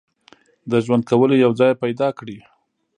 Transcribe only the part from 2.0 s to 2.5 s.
کړي.